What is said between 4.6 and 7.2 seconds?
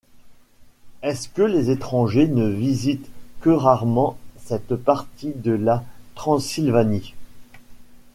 partie de la Transylvanie?